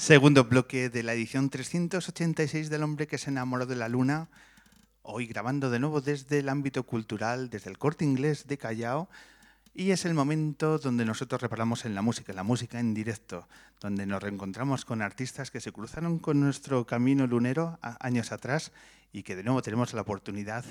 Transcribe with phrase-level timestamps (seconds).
[0.00, 4.30] Segundo bloque de la edición 386 del hombre que se enamoró de la luna.
[5.02, 9.10] Hoy grabando de nuevo desde el ámbito cultural, desde el corte inglés de Callao.
[9.74, 13.46] Y es el momento donde nosotros reparamos en la música, en la música en directo,
[13.78, 18.72] donde nos reencontramos con artistas que se cruzaron con nuestro camino lunero años atrás
[19.12, 20.64] y que de nuevo tenemos la oportunidad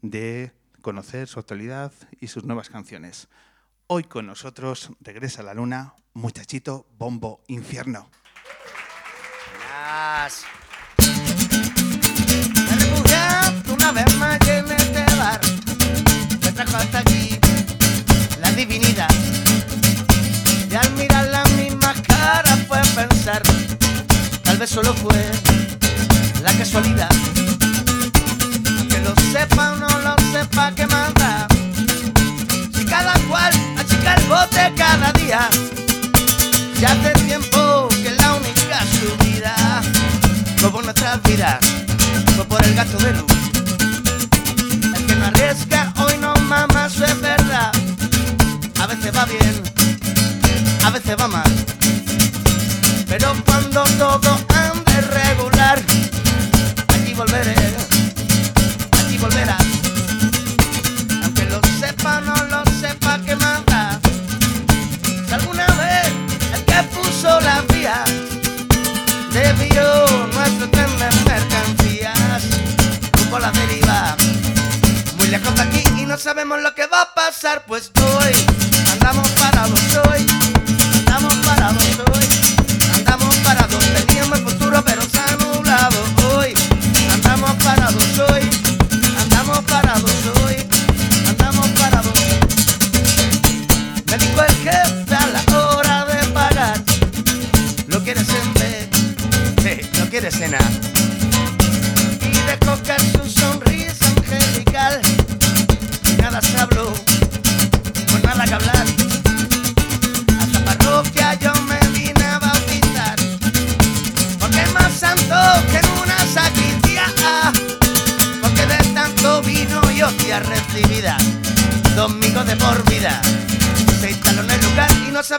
[0.00, 3.28] de conocer su actualidad y sus nuevas canciones.
[3.86, 8.10] Hoy con nosotros regresa la luna, muchachito bombo infierno.
[12.70, 15.40] Refugiaste una vez más en este bar.
[16.40, 17.40] Me trajo hasta aquí
[18.40, 19.10] la divinidad.
[20.70, 23.42] Y al mirar las mismas caras fue pensar,
[24.44, 25.20] tal vez solo fue
[26.42, 27.10] la casualidad.
[28.88, 31.48] Que lo sepa o no lo sepa, que manda.
[32.72, 35.48] Si cada cual achica el bote cada día,
[36.80, 39.61] ya hace tiempo que la única subida
[40.62, 41.58] como nuestras vidas
[42.36, 43.32] fue por el gasto de luz.
[44.94, 47.72] El que no arriesga hoy no mama, eso es verdad.
[48.80, 49.62] A veces va bien,
[50.84, 51.52] a veces va mal.
[53.08, 54.51] Pero cuando todo
[76.52, 77.90] sabemos lo que va a pasar, pues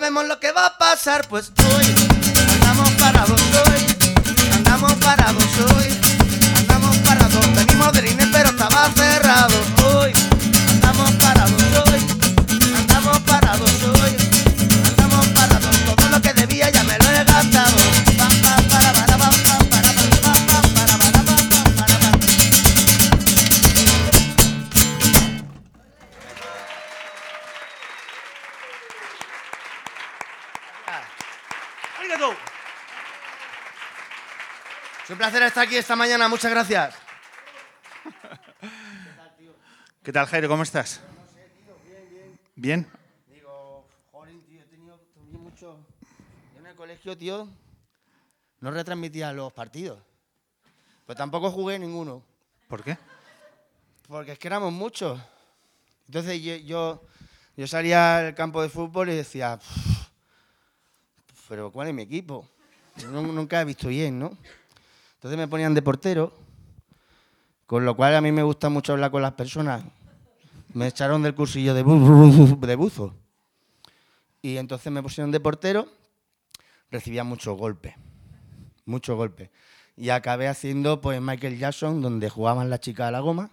[0.04, 1.26] sabemos lo que va a pasar.
[1.30, 2.13] Pues hoy
[35.54, 36.96] Es un placer estar aquí esta mañana, muchas gracias.
[40.02, 40.48] ¿Qué tal, Jairo?
[40.50, 41.00] ¿Cómo estás?
[42.56, 42.88] Bien.
[43.32, 45.00] Digo, joder, tío, he tenido
[45.32, 45.78] mucho.
[46.54, 47.48] Yo en el colegio, tío,
[48.62, 50.00] no retransmitía los partidos.
[51.06, 52.24] Pues tampoco jugué ninguno.
[52.68, 52.98] ¿Por qué?
[54.08, 55.20] Porque es que éramos muchos.
[56.08, 57.04] Entonces yo, yo,
[57.56, 60.08] yo salía al campo de fútbol y decía, "Pff,
[61.48, 62.48] pero ¿cuál es mi equipo?
[63.12, 64.36] Nu- Nunca he visto bien, ¿no?
[65.24, 66.34] Entonces me ponían de portero,
[67.66, 69.82] con lo cual a mí me gusta mucho hablar con las personas.
[70.74, 73.16] Me echaron del cursillo de, de buzo.
[74.42, 75.88] Y entonces me pusieron de portero,
[76.92, 77.96] recibía muchos golpes,
[78.84, 79.50] muchos golpes.
[79.96, 83.50] Y acabé haciendo pues Michael Jackson, donde jugaban las chicas a la goma.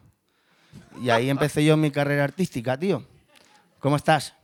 [1.01, 3.05] Y ahí empecé yo mi carrera artística, tío.
[3.79, 4.35] ¿Cómo estás?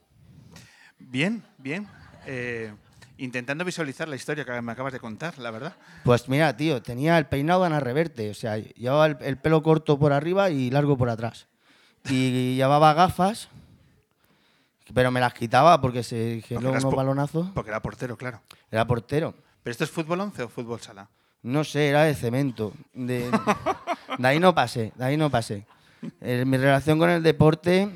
[1.00, 1.88] Bien, bien.
[2.24, 2.72] Eh,
[3.18, 5.74] intentando visualizar la historia que me acabas de contar, la verdad.
[6.04, 8.30] Pues mira, tío, tenía el peinado de Ana Reverte.
[8.30, 11.46] O sea, llevaba el, el pelo corto por arriba y largo por atrás.
[12.08, 13.48] Y llevaba gafas,
[14.94, 17.48] pero me las quitaba porque se generó unos balonazos.
[17.54, 18.40] Porque era portero, claro.
[18.70, 19.34] Era portero.
[19.62, 21.08] ¿Pero esto es fútbol 11 o fútbol sala?
[21.42, 22.72] No sé, era de cemento.
[22.92, 23.30] De,
[24.18, 25.66] de ahí no pasé, de ahí no pasé.
[26.20, 27.88] Eh, mi relación con el deporte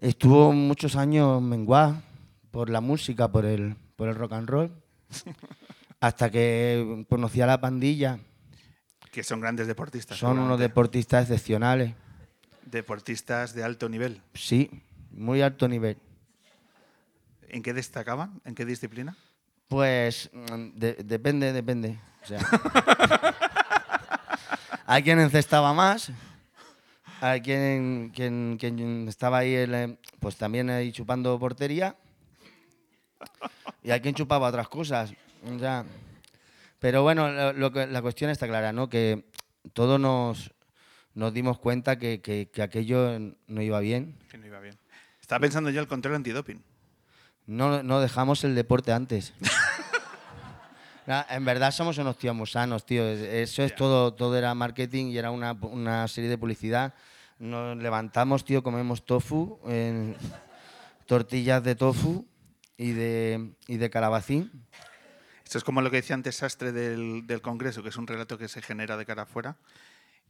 [0.00, 2.02] estuvo muchos años menguada
[2.50, 4.72] por la música, por el, por el rock and roll.
[6.00, 8.18] Hasta que conocí a la pandilla.
[9.12, 10.16] Que son grandes deportistas.
[10.16, 11.92] Son unos deportistas excepcionales.
[12.64, 14.22] Deportistas de alto nivel.
[14.32, 14.70] Sí,
[15.10, 15.98] muy alto nivel.
[17.50, 18.40] ¿En qué destacaban?
[18.46, 19.18] ¿En qué disciplina?
[19.68, 21.98] Pues mm, de- depende, depende.
[22.22, 22.38] O sea,
[24.86, 26.10] hay quien encestaba más,
[27.20, 31.96] hay quien, quien, quien estaba ahí, el, eh, pues también ahí chupando portería,
[33.82, 35.12] y hay quien chupaba otras cosas.
[35.44, 35.84] O sea,
[36.78, 38.88] Pero bueno, lo- lo que- la cuestión está clara, ¿no?
[38.88, 39.24] Que
[39.74, 40.50] todos nos,
[41.14, 43.18] nos dimos cuenta que, que- que aquello
[43.48, 44.16] no iba bien.
[44.30, 44.78] Que no iba bien.
[45.20, 46.62] Estaba pensando yo el control antidoping.
[47.46, 49.34] No, no dejamos el deporte antes.
[51.28, 53.04] En verdad somos unos tíos muy sanos, tío.
[53.04, 56.94] Es- Eso es todo, todo era marketing y era una, una serie de publicidad.
[57.38, 60.14] Nos levantamos, tío, comemos tofu, en-
[61.06, 62.24] tortillas de tofu
[62.82, 64.50] y de, y de calabacín.
[65.44, 68.38] Esto es como lo que decía antes Sastre del, del Congreso, que es un relato
[68.38, 69.58] que se genera de cara afuera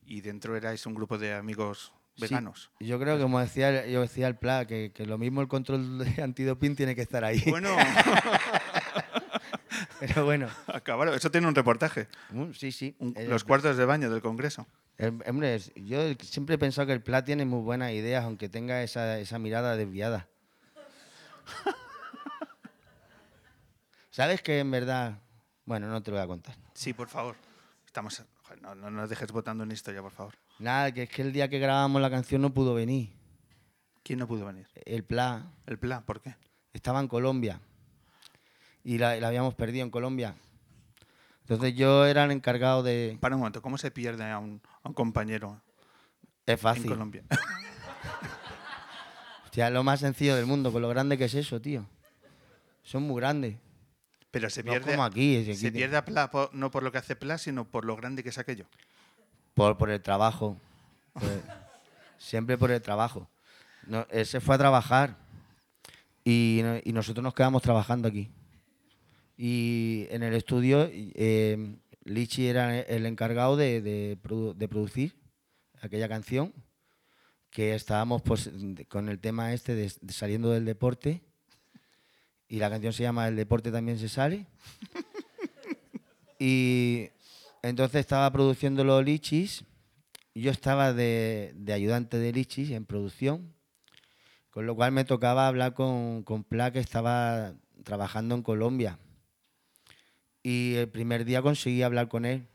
[0.04, 2.70] y dentro erais un grupo de amigos Sí, veganos.
[2.80, 5.98] yo creo que, como decía, yo decía el Pla, que, que lo mismo el control
[5.98, 7.40] de antidoping tiene que estar ahí.
[7.46, 7.70] Bueno,
[10.00, 11.14] Pero bueno, acabaron.
[11.14, 12.08] Eso tiene un reportaje.
[12.30, 12.96] mm, sí, sí.
[12.98, 14.66] Un- Eh, los cuartos de baño del Congreso.
[14.98, 18.48] El- hombre, es- yo siempre he pensado que el Pla tiene muy buenas ideas, aunque
[18.48, 20.26] tenga esa, esa mirada desviada.
[24.10, 25.18] ¿Sabes que en verdad...
[25.64, 26.56] Bueno, no te lo voy a contar.
[26.74, 27.36] Sí, por favor.
[27.86, 28.22] Estamos.
[28.42, 30.34] joder, No, no nos dejes votando en historia, por favor.
[30.58, 33.12] Nada, que es que el día que grabamos la canción no pudo venir.
[34.02, 34.66] ¿Quién no pudo venir?
[34.84, 36.34] El Pla El plan, ¿por qué?
[36.72, 37.60] estaba en Colombia
[38.84, 40.34] y la, la habíamos perdido en Colombia.
[41.42, 43.18] Entonces yo era el encargado de...
[43.20, 45.60] Para un momento, ¿cómo se pierde a un, a un compañero
[46.46, 46.86] Es en fácil.
[46.86, 47.24] Colombia?
[49.44, 51.84] Hostia, es lo más sencillo del mundo, con lo grande que es eso, tío.
[52.82, 53.56] Son muy grandes.
[54.30, 56.98] Pero se No pierde, como aquí, se pierde a Pla por- no por lo que
[56.98, 58.66] hace Pla, sino por lo grande que es aquello.
[59.54, 60.56] Por, por el trabajo.
[61.20, 61.42] El-
[62.18, 63.28] siempre por el trabajo.
[63.86, 65.16] No, él se fue a trabajar
[66.24, 68.30] y, no- y nosotros nos quedamos trabajando aquí.
[69.36, 75.16] Y en el estudio, eh, Lichi era el encargado de, de produ- de producir
[75.80, 76.52] aquella canción,
[77.50, 78.50] que estábamos pues,
[78.88, 81.22] con el tema este de, de saliendo del deporte.
[82.50, 84.46] Y la canción se llama El deporte también se sale.
[86.42, 87.10] Y
[87.60, 89.66] entonces estaba produciendo los lichis.
[90.34, 93.52] Yo estaba de, de ayudante de lichis en producción.
[94.48, 97.52] Con lo cual me tocaba hablar con, con Pla, que estaba
[97.84, 98.98] trabajando en Colombia.
[100.42, 102.46] Y el primer día conseguí hablar con él,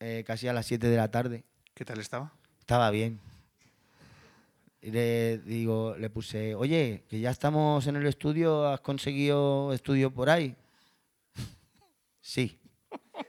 [0.00, 1.44] eh, casi a las 7 de la tarde.
[1.74, 2.32] ¿Qué tal estaba?
[2.58, 3.20] Estaba bien.
[4.82, 10.12] Y le digo, le puse, oye, que ya estamos en el estudio, ¿has conseguido estudio
[10.12, 10.56] por ahí?
[12.20, 12.58] Sí.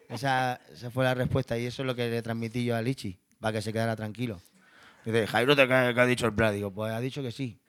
[0.08, 3.18] Esa, esa fue la respuesta y eso es lo que le transmití yo a Lichi,
[3.40, 4.42] para que se quedara tranquilo.
[5.06, 6.54] Dice, Jairo, ¿te qué ha dicho el plan?
[6.54, 7.60] Digo, pues ha dicho que sí.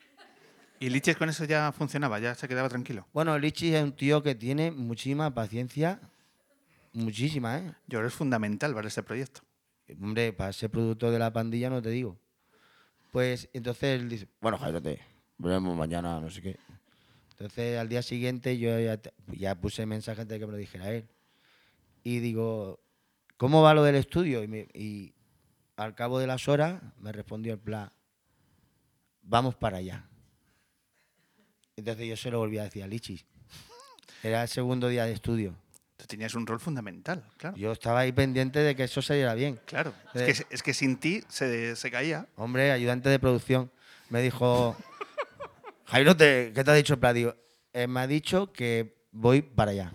[0.79, 3.07] Y Liches con eso ya funcionaba, ya se quedaba tranquilo.
[3.13, 6.01] Bueno, Lichi es un tío que tiene muchísima paciencia,
[6.93, 7.65] muchísima, ¿eh?
[7.87, 9.43] Yo creo que es fundamental para este proyecto.
[10.01, 12.19] Hombre, para ser productor de la pandilla no te digo.
[13.13, 14.99] Pues entonces él dice, bueno, Jairo, te
[15.37, 16.59] veremos mañana, no sé qué.
[17.33, 18.99] Entonces al día siguiente yo ya,
[19.29, 21.07] ya puse mensaje antes de que me lo dijera él.
[22.03, 22.81] Y digo,
[23.37, 24.43] ¿cómo va lo del estudio?
[24.43, 25.15] Y, y
[25.77, 27.93] al cabo de las horas me respondió el plan,
[29.21, 30.09] vamos para allá.
[31.77, 33.27] Entonces yo se lo volví a decir a Lichis.
[34.23, 35.55] Era el segundo día de estudio.
[36.03, 37.57] Tú tenías un rol fundamental, claro.
[37.57, 39.61] Yo estaba ahí pendiente de que eso saliera bien.
[39.67, 39.95] Claro.
[40.15, 40.45] Es, Eh.
[40.49, 42.27] que, es que sin ti se, se caía.
[42.35, 43.71] Hombre, ayudante de producción,
[44.11, 44.77] me dijo,
[45.87, 47.15] Jairo, te- ¿qué te ha dicho el plan?
[47.15, 47.37] Digo,
[47.73, 49.93] "Eh, me ha dicho que voy para allá.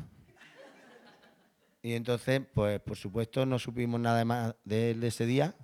[1.82, 5.55] Y entonces, pues por supuesto, no supimos nada más de él de ese día.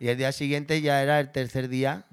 [0.00, 2.06] Y el día siguiente ya era el tercer día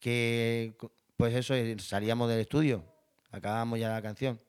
[0.00, 0.74] que,
[1.16, 2.84] pues eso, salíamos del estudio,
[3.32, 4.40] acabamos ya la canción.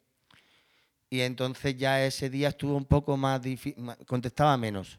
[1.12, 4.98] Y entonces ya ese día estuvo un poco más difícil, contestaba menos.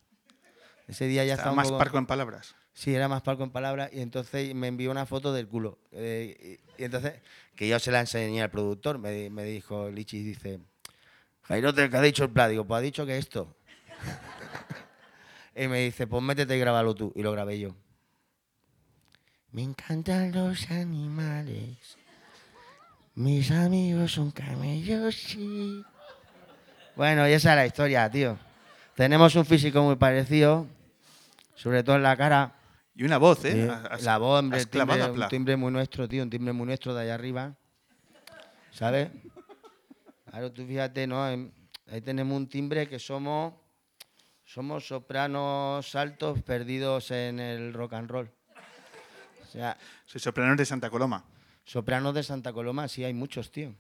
[0.87, 2.55] Ese día ya Estaba estaba más poco- parco en palabras.
[2.75, 5.79] Sí, era más palco en palabras y entonces me envió una foto del culo.
[5.91, 7.15] Eh, y, y entonces,
[7.57, 10.61] que yo se la enseñé al productor, me, me dijo Lichi, dice,
[11.45, 12.51] Jairo, ¿te- ¿qué ha dicho el plan?
[12.51, 13.57] Digo, pues ha dicho que esto.
[15.57, 17.11] y me dice, pues métete y grábalo tú.
[17.17, 17.75] Y lo grabé yo.
[19.51, 21.97] Me encantan los animales.
[23.15, 25.83] Mis amigos son camellos, sí.
[26.97, 28.39] Bueno, y esa es la historia, tío.
[28.95, 30.67] Tenemos un físico muy parecido,
[31.55, 32.55] sobre todo en la cara.
[32.95, 33.71] Y una voz, ¿eh?
[33.91, 37.03] Has- la voz, hombre, timbre, un timbre muy nuestro, tío, un timbre muy nuestro de
[37.05, 37.55] allá arriba.
[38.71, 39.09] ¿Sabes?
[40.31, 41.23] Claro, tú fíjate, ¿no?
[41.25, 43.55] Ahí tenemos un timbre que somos,
[44.45, 48.31] somos sopranos altos perdidos en el rock and roll.
[49.43, 51.25] O sea, Soy soprano de Santa Coloma.
[51.65, 53.75] sopranos de Santa Coloma, sí hay muchos, tío.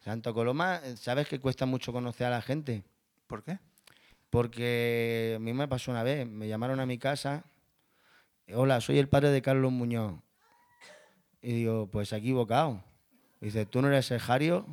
[0.00, 2.84] Santa Coloma, ¿sabes que cuesta mucho conocer a la gente?
[3.26, 3.58] ¿Por qué?
[4.30, 7.44] Porque a mí me pasó una vez, me llamaron a mi casa,
[8.54, 10.14] hola, soy el padre de Carlos Muñoz.
[11.42, 12.82] Y digo, pues se ha equivocado.
[13.40, 14.66] Dice, ¿tú no eres el Jario?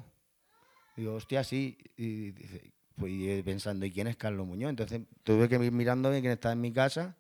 [0.96, 1.78] Digo, hostia, sí.
[1.96, 4.70] Y dice, pues pensando, ¿y quién es Carlos Muñoz?
[4.70, 7.16] Entonces tuve que ir mirando quién está en mi casa.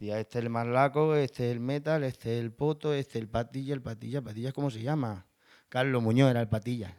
[0.00, 3.22] Y este es el Marlaco, este es el Metal, este es el Poto, este es
[3.22, 5.26] el Patilla, el Patilla, Patilla, ¿cómo se llama?
[5.68, 6.96] Carlos Muñoz era el Patilla.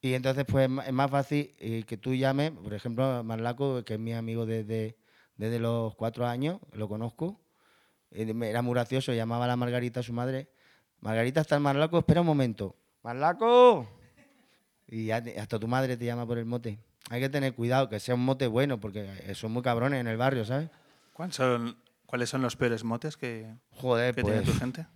[0.00, 4.00] Y entonces, pues es más fácil eh, que tú llames, por ejemplo, Marlaco, que es
[4.00, 4.96] mi amigo desde,
[5.36, 7.40] desde los cuatro años, lo conozco.
[8.10, 10.48] eh, Era muy gracioso, llamaba a la Margarita, a su madre.
[11.00, 12.76] Margarita está el Marlaco, espera un momento.
[13.02, 13.88] ¡Marlaco!
[14.86, 16.78] Y hasta tu madre te llama por el mote.
[17.10, 20.06] Hay que tener cuidado, que sea un mote bueno, porque eh, son muy cabrones en
[20.06, 20.70] el barrio, ¿sabes?
[21.12, 24.52] ¿Cuáles son, ¿Cuáles son los peores motes que, Joder, que tiene pues.
[24.52, 24.86] tu gente?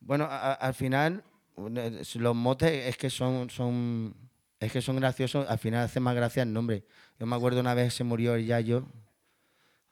[0.00, 1.22] Bueno, a- al final,
[1.56, 4.14] los motes es que son, son,
[4.60, 6.84] es que son graciosos, al final hace más gracia el nombre.
[7.18, 8.86] Yo me acuerdo una vez se murió el Yayo,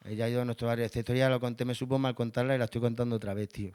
[0.04, 0.85] el Yayo de nuestro barrio.
[0.85, 3.73] Esta historia la conté, me supo mal contarla y la estoy contando otra vez, tío.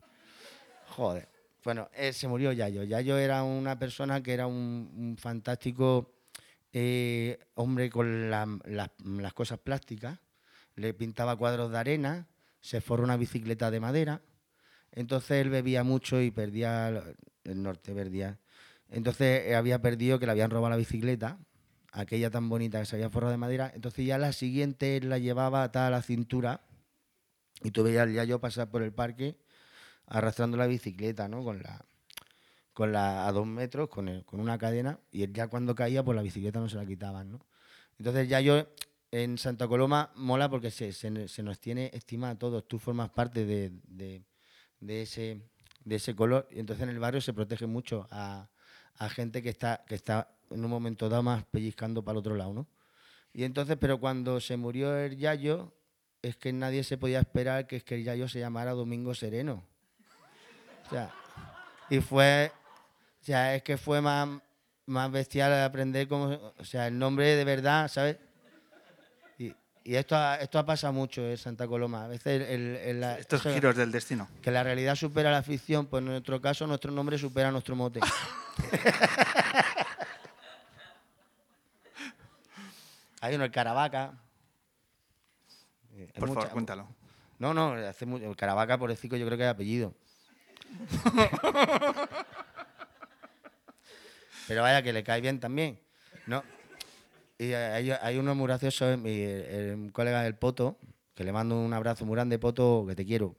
[0.90, 1.28] Joder.
[1.64, 2.84] Bueno, eh, se murió Yayo.
[2.84, 6.14] Yayo era una persona que era un, fantástico
[6.72, 10.20] eh, hombre con la- las- las cosas plásticas.
[10.76, 12.28] Le pintaba cuadros de arena,
[12.62, 14.22] se forró una bicicleta de madera.
[14.92, 17.04] Entonces él bebía mucho y perdía
[17.44, 18.40] el- norte, perdía.
[18.90, 21.38] Entonces eh, había perdido que le habían robado la bicicleta,
[21.92, 23.72] aquella tan bonita que se había forrado de madera.
[23.76, 26.62] Entonces ya la siguiente la llevaba atada a la cintura
[27.64, 29.38] y tú veías al Yayo pasar por el parque
[30.08, 31.44] arrastrando la bicicleta, ¿no?
[31.44, 31.86] Con la,
[32.74, 36.04] con la a dos metros, con, el- con una cadena, y él ya cuando caía,
[36.04, 37.46] pues la bicicleta no se la quitaban, ¿no?
[37.98, 38.68] Entonces ya yo
[39.12, 42.68] en Santa Coloma mola porque se, se- se nos tiene estima a todos.
[42.68, 44.24] Tú formas parte de, de-
[44.80, 45.42] de ese,
[45.90, 46.48] de ese color.
[46.52, 48.48] Y entonces en el barrio se protege mucho a,
[48.98, 52.36] a gente que está, que está en un momento dado más pellizcando para el otro
[52.36, 52.68] lado, ¿no?
[53.34, 55.74] Y entonces, pero cuando se murió el Yayo,
[56.22, 59.64] es que nadie se podía esperar que, es que el Yayo se llamara Domingo Sereno.
[60.86, 61.14] O sea,
[61.90, 62.52] y fue,
[63.22, 64.28] o sea, es que fue más,
[64.86, 68.18] más bestial aprender cómo, o sea, el nombre de verdad, ¿sabes?
[69.90, 72.06] Y, esto, ha, esto ha pasado mucho en Santa Coloma.
[72.06, 74.30] A veces el- el- la- Estos eso- giros del destino.
[74.40, 78.00] que la realidad supera la ficción, pues en nuestro caso nuestro nombre supera nuestro mote.
[83.22, 84.14] Hay uno, el Caravaca.
[85.98, 86.88] Hay Por mucha- favor, cuéntalo.
[87.40, 89.96] No, no, hace mucho, el Caravaca por decir que yo creo que es apellido.
[94.48, 95.80] Pero vaya que le cae bien también.
[96.28, 96.44] No.
[97.40, 99.42] Y hay, hay uno muy gracioso, mi- el,
[99.86, 100.78] el colega del Poto,
[101.16, 103.34] que le mando un abrazo muy grande, Poto, que te quiero.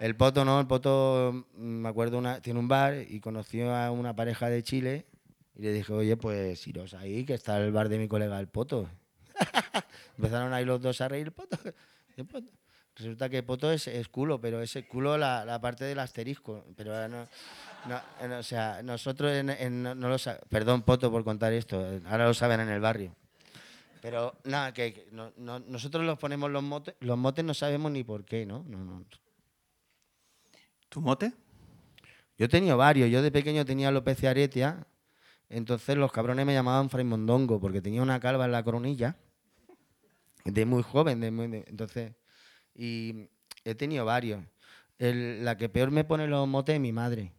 [0.00, 3.90] El Poto no, el Poto, mm, me acuerdo, una, tiene un bar y conoció a
[3.92, 5.06] una pareja de Chile
[5.56, 8.48] y le dije, oye, pues iros ahí, que está el bar de mi colega el
[8.48, 8.88] Poto.
[10.18, 11.56] Empezaron ahí los dos a reír, el Poto.
[12.16, 12.50] el Poto.
[12.98, 16.64] Resulta que Poto es, es culo, pero ese culo la, la parte del asterisco.
[16.76, 17.28] Pero no,
[17.86, 20.16] no, no, o sea, nosotros en- en- no, no lo
[20.48, 21.78] Perdón, Poto, por contar esto.
[22.06, 23.14] Ahora lo saben en el barrio.
[24.02, 27.92] Pero nada, que, que no- no- nosotros los ponemos los motes, los motes no sabemos
[27.92, 28.64] ni por qué, ¿no?
[28.68, 29.04] no, no.
[30.88, 31.32] ¿Tu mote?
[32.36, 33.10] Yo he tenido varios.
[33.10, 34.86] Yo de pequeño tenía López de Aretia.
[35.50, 39.16] Entonces los cabrones me llamaban Fray Mondongo porque tenía una calva en la coronilla.
[40.44, 41.20] De muy joven.
[41.20, 42.12] De muy- de- entonces,
[42.78, 43.28] y
[43.64, 44.42] he tenido varios.
[44.98, 47.32] El- la que peor me pone los motes es mi madre.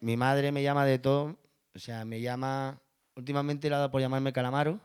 [0.00, 1.36] Mi madre me llama de todo.
[1.74, 2.80] O sea, me llama.
[3.16, 4.80] Últimamente le ha dado por llamarme Calamaro.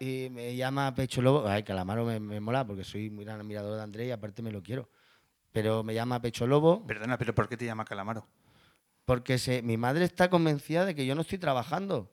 [0.00, 1.46] Y me llama Pecho Lobo.
[1.46, 4.50] Ay, Calamaro me, me mola porque soy muy gran admirador de Andrés y aparte me
[4.50, 4.88] lo quiero.
[5.52, 6.84] Pero me llama Pecho Lobo.
[6.86, 8.26] Perdona, pero ¿por qué te llama Calamaro?
[9.04, 12.10] Porque se- mi madre está convencida de que yo no estoy trabajando.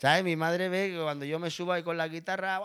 [0.00, 0.24] ¿Sabes?
[0.24, 2.62] Mi madre ve que cuando yo me subo ahí con la guitarra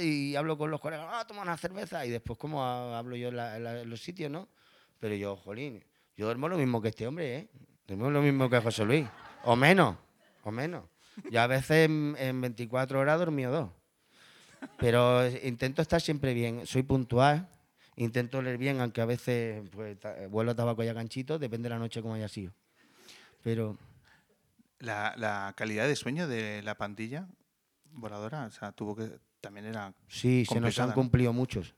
[0.00, 2.04] y hablo con los colegas, ah, toma una cerveza.
[2.04, 4.48] Y después, como hablo yo en, los sitios, ¿no?
[4.98, 5.84] Pero yo, jolín,
[6.16, 7.48] yo duermo lo mismo que este hombre, ¿eh?
[7.86, 9.06] Duermo lo mismo que José Luis.
[9.44, 9.96] O menos,
[10.42, 10.82] o menos.
[11.30, 13.70] Yo a veces en, en 24 horas dormido dos.
[14.78, 16.66] Pero intento estar siempre bien.
[16.66, 17.48] Soy puntual,
[17.94, 19.96] intento leer bien, aunque a veces pues,
[20.28, 22.52] vuelo a tabaco y a ganchito, depende de la noche como haya sido.
[23.44, 23.78] Pero
[24.80, 27.26] La, la calidad de sueño de la pandilla
[27.92, 29.10] voladora, o sea, tuvo que.
[29.40, 29.92] También era.
[30.08, 30.94] sí, se nos han ¿no?
[30.94, 31.74] cumplido muchos.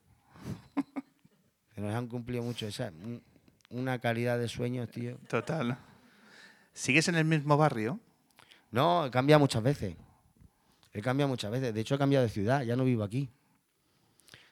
[1.75, 2.69] se nos han cumplido muchos.
[2.71, 3.23] Esa, un-
[3.71, 5.17] una calidad de sueño, tío.
[5.29, 5.79] Total.
[6.73, 8.01] ¿Sigues en el mismo barrio?
[8.71, 9.95] No, he cambiado muchas veces.
[10.93, 11.73] He cambiado muchas veces.
[11.75, 13.29] De hecho, he cambiado de ciudad, ya no vivo aquí.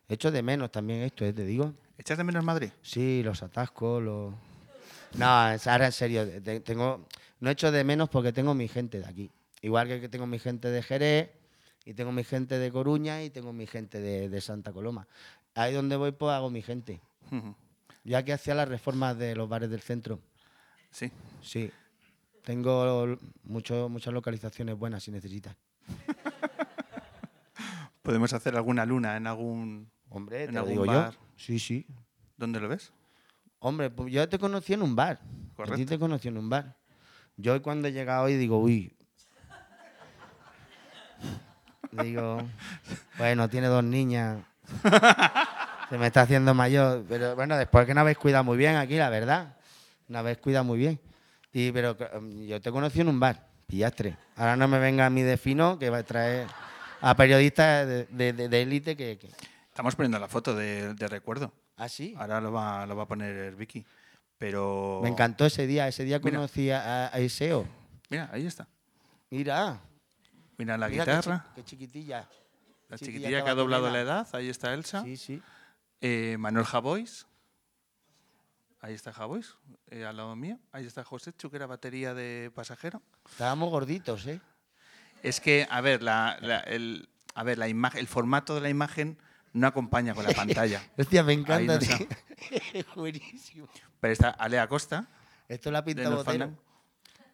[0.09, 1.33] He hecho de menos también esto, ¿eh?
[1.33, 1.75] te digo.
[1.99, 2.71] ¿Echas de menos Madrid?
[2.83, 4.35] Sí, los atascos, los...
[5.17, 7.07] No, ahora en serio, te- tengo,
[7.40, 9.30] no echo de menos porque tengo mi gente de aquí.
[9.62, 11.30] Igual que tengo mi gente de Jerez,
[11.85, 15.09] y tengo mi gente de Coruña, y tengo mi gente de, de Santa Coloma.
[15.54, 17.00] Ahí donde voy, pues hago mi gente.
[17.33, 17.54] Ujú.
[18.04, 20.21] Ya que hacía las reformas de los bares del centro.
[20.90, 21.11] Sí.
[21.42, 21.71] Sí.
[22.45, 25.57] Tengo mucho- muchas localizaciones buenas si necesitas.
[28.02, 29.90] Podemos hacer alguna luna en algún...
[30.09, 31.12] Hombre, ¿En te algún digo bar?
[31.12, 31.18] yo.
[31.37, 31.87] Sí, sí.
[32.38, 32.92] ¿Dónde lo ves?
[33.59, 35.18] Hombre, pues yo te conocí en un bar.
[35.21, 35.87] A ti Correcto.
[35.87, 36.77] te conocí en un bar.
[37.38, 38.92] Yo cuando he llegado hoy digo, uy.
[41.92, 42.42] Digo,
[43.16, 44.38] bueno, tiene dos niñas.
[45.88, 47.04] Se me está haciendo mayor.
[47.09, 49.57] Pero bueno, después que no habéis cuidado muy bien aquí, la verdad.
[50.09, 51.00] No habéis cuidado muy bien.
[51.52, 54.16] Y, pero um, yo te conocí en un bar, pillastre.
[54.37, 56.47] Ahora no me venga a mí de fino que va a traer
[57.00, 59.30] a periodistas de élite que, que-
[59.68, 61.52] Estamos poniendo la foto de, de recuerdo.
[61.76, 62.12] Ah, sí.
[62.18, 63.87] Ahora lo va, lo va a poner Vicky.
[64.38, 65.00] Pero...
[65.02, 65.88] Me encantó ese día.
[65.88, 66.37] Ese día Mira.
[66.38, 67.66] conocí a, a Iseo.
[68.09, 68.68] Mira, ahí está.
[69.30, 69.80] Mira.
[70.57, 71.47] Mira la mira qué chi- guitarra.
[71.54, 72.28] Qué, chiquitilla.
[72.88, 74.28] La chiquitilla que ha doblado la edad.
[74.33, 75.02] Ahí está Elsa.
[75.02, 75.42] Sí, sí.
[76.00, 77.26] Eh, Manuel Javois.
[78.80, 79.57] Ahí está Javois,
[79.90, 80.57] eh, al lado mío.
[80.71, 83.02] Ahí está José Chu, que era batería de pasajero.
[83.28, 84.40] Estábamos gorditos, ¿eh?
[85.25, 88.68] Es que, a ver, la, la- el, a ver, la imagen, el formato de la
[88.68, 89.18] imagen
[89.59, 90.83] no acompaña con la pantalla.
[90.97, 91.75] Hostia, me encanta.
[91.75, 91.97] no tío.
[92.97, 93.69] buenísimo.
[94.00, 95.07] Pero está Ale Acosta,
[95.49, 96.50] Esto la pinta Botero.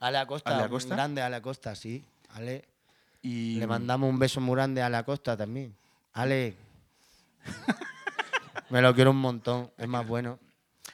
[0.01, 0.95] Ale Acosta, Ale Acosta.
[0.95, 2.05] grande Ale Acosta, sí.
[2.31, 2.65] Ale,
[3.23, 5.75] y le mandamos un beso muy grande a Ale Acosta también.
[6.13, 6.57] Ale,
[8.71, 10.39] me lo quiero un montón, es más bueno.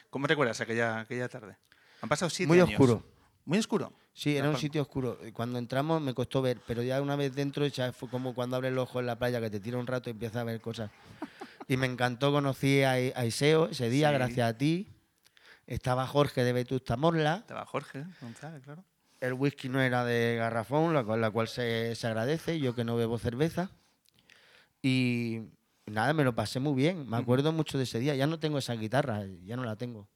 [0.09, 1.55] ¿Cómo recuerdas aquella, aquella tarde?
[2.01, 2.71] Han pasado siete Muy años.
[2.71, 3.03] oscuro.
[3.45, 3.93] Muy oscuro.
[4.13, 5.17] Sí, era un sitio oscuro.
[5.25, 8.55] Y Cuando entramos me costó ver, pero ya una vez dentro ya fue como cuando
[8.57, 10.59] abres el ojo en la playa que te tira un rato y empiezas a ver
[10.59, 10.91] cosas.
[11.67, 14.13] Y me encantó, conocí a, a Iseo ese día, Sí.
[14.15, 14.87] gracias a ti.
[15.65, 17.37] Estaba Jorge de Vetusta Morla.
[17.37, 18.83] Estaba Jorge González, claro.
[19.21, 22.83] El whisky no era de garrafón, la cual, la cual se, se agradece, yo que
[22.83, 23.69] no bebo cerveza.
[24.81, 25.41] Y
[25.85, 27.07] nada, me lo pasé muy bien.
[27.09, 28.15] Me acuerdo mucho de ese día.
[28.15, 30.07] Ya no tengo esa guitarra, ya no la tengo.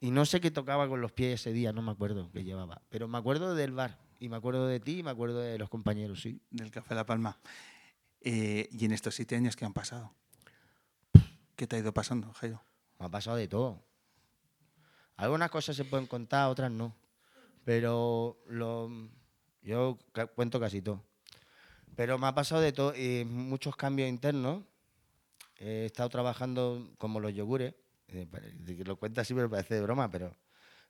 [0.00, 2.80] Y no sé qué tocaba con los pies ese día, no me acuerdo qué llevaba.
[2.88, 3.98] Pero me acuerdo del bar.
[4.18, 6.40] Y me acuerdo de ti y me acuerdo de los compañeros, sí.
[6.50, 7.38] Del Café La Palma.
[8.22, 10.12] Eh, y en estos siete años que han pasado,
[11.56, 12.62] ¿qué te ha ido pasando, Jairo?
[12.98, 13.82] Me ha pasado de todo.
[15.16, 16.94] Algunas cosas se pueden contar, otras no.
[17.64, 18.90] Pero lo,
[19.62, 19.98] yo
[20.34, 21.02] cuento casi todo.
[21.94, 24.64] Pero me ha pasado de todo, y muchos cambios internos.
[25.56, 27.74] He estado trabajando como los yogures.
[28.12, 28.26] Eh,
[28.84, 30.36] lo cuenta así, pero parece de broma, pero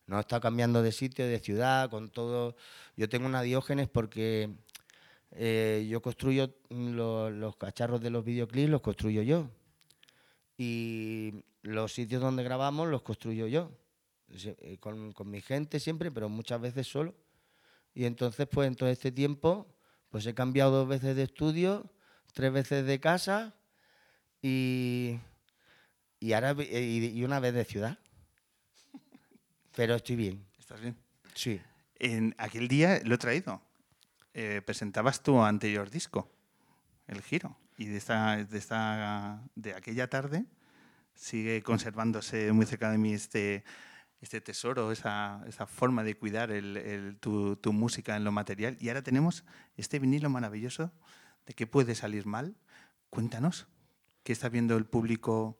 [0.06, 2.56] no he estado cambiando de sitio, de ciudad, con todo.
[2.96, 4.50] Yo tengo una diógenes porque
[5.32, 9.48] eh, yo construyo lo- los cacharros de los videoclips, los construyo yo
[10.56, 13.70] y los sitios donde grabamos los construyo yo,
[14.44, 17.14] eh, con, con mi gente siempre, pero muchas veces solo.
[17.94, 19.66] Y entonces, pues en todo este tiempo,
[20.10, 21.90] pues he cambiado dos veces de estudio,
[22.32, 23.54] tres veces de casa
[24.42, 25.18] y,
[26.20, 27.98] y ahora eh, y, una vez de ciudad.
[29.74, 30.96] Pero estoy bien, ¿Estás bien?
[31.34, 31.60] sí.
[32.02, 33.60] En aquel día lo he traído.
[34.32, 36.30] Eh, presentabas tu anterior disco,
[37.06, 37.56] El Giro.
[37.76, 40.44] Y de, esta, de, esta, de aquella tarde
[41.14, 43.64] sigue conservándose muy cerca de mí este,
[44.22, 48.76] este tesoro, esa, esa forma de cuidar el- el- tu, tu música en lo material.
[48.80, 49.44] Y ahora tenemos
[49.76, 50.90] este vinilo maravilloso
[51.46, 52.56] de qué puede salir mal.
[53.10, 53.66] Cuéntanos,
[54.22, 55.59] ¿qué está viendo el público?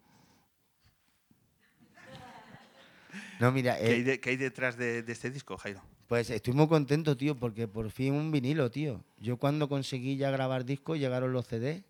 [3.41, 5.83] No, mira, ¿Qué, eh, hay, de- qué hay detrás de, de este disco, Jairo?
[6.07, 9.03] Pues estoy muy contento, tío, porque por fin un vinilo, tío.
[9.19, 11.83] Yo cuando conseguí ya grabar discos, llegaron los CD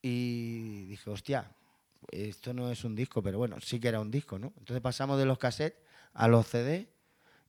[0.00, 1.50] y dije, hostia,
[2.10, 4.52] esto no es un disco, pero bueno, sí que era un disco, ¿no?
[4.58, 5.78] Entonces pasamos de los cassettes
[6.14, 6.88] a los CD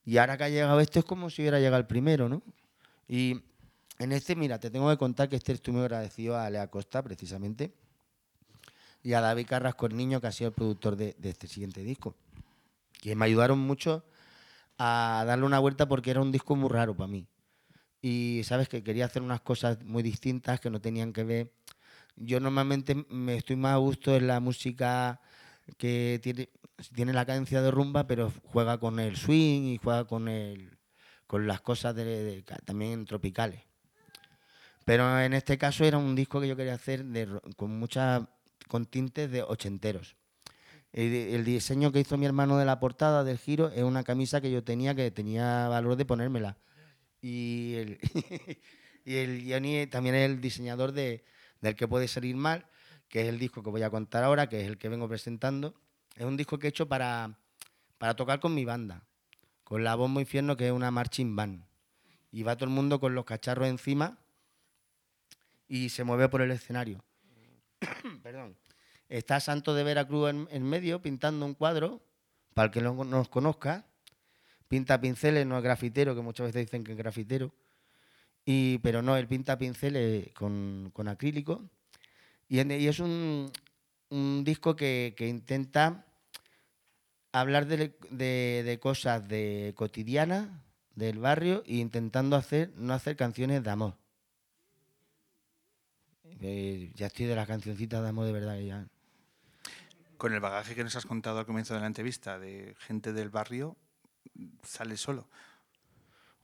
[0.06, 2.42] y ahora que ha llegado este es como si hubiera llegado el primero, ¿no?
[3.08, 3.42] Y
[4.00, 7.02] en este, mira, te tengo que contar que este estoy muy agradecido a Alea Costa,
[7.02, 7.74] precisamente,
[9.04, 11.84] y a David Carrasco, el niño, que ha sido el productor de, de este siguiente
[11.84, 12.16] disco,
[13.02, 14.06] que me ayudaron mucho
[14.78, 17.28] a darle una vuelta porque era un disco muy raro para mí.
[18.02, 21.54] Y sabes que quería hacer unas cosas muy distintas que no tenían que ver.
[22.16, 25.22] Yo normalmente me estoy más a gusto en la música
[25.78, 26.50] que tiene,
[26.94, 30.78] tiene la cadencia de rumba, pero juega con el swing y juega con el,
[31.28, 31.96] con las cosas
[32.66, 33.62] también tropicales.
[34.86, 37.06] Pero en este caso era un disco que yo quería hacer
[37.56, 38.24] con muchas
[38.68, 40.16] con tintes de ochenteros.
[40.94, 44.52] El, diseño que hizo mi hermano de la portada del giro es una camisa que
[44.52, 46.56] yo tenía que tenía valor de ponérmela.
[47.20, 48.00] Y el,
[49.06, 51.26] y también es el diseñador de,
[51.62, 52.68] del que puede salir mal,
[53.10, 55.74] que es el disco que voy a contar ahora, que es el que vengo presentando.
[56.16, 57.40] Es un disco que he hecho para,
[57.98, 59.04] para tocar con mi banda,
[59.64, 61.66] con la Bombo Infierno, que es una marching band.
[62.32, 64.20] Y va todo el mundo con los cacharros encima
[65.68, 67.04] y se mueve por el escenario.
[68.22, 68.56] Perdón.
[69.14, 72.02] Está Santo de Veracruz en, medio pintando un cuadro,
[72.56, 73.86] para el que no nos conozca,
[74.68, 77.54] pinta pinceles, no es grafitero, que muchas veces dicen que es grafitero.
[78.44, 81.62] Y, pero no, él pinta pinceles con, acrílico.
[82.50, 83.52] Y, en- es un,
[84.44, 86.08] disco que, intenta
[87.32, 90.50] hablar de, cosas de cotidianas
[90.96, 93.94] del barrio e intentando hacer no hacer canciones de amor.
[96.42, 98.88] Eh, ya estoy de las cancioncitas de amor de verdad ya.
[100.24, 103.30] Con el bagaje que nos has contado al comienzo de la entrevista de gente del
[103.30, 103.76] barrio,
[104.64, 105.28] sale solo.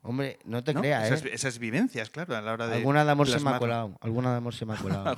[0.01, 0.81] Hombre, no te ¿no?
[0.81, 1.29] creas, esas, ¿eh?
[1.31, 2.75] esas vivencias, claro, a la hora de.
[2.75, 3.97] Alguna de amor se me ha colado.
[4.01, 5.17] Alguna de amor se me ha colado.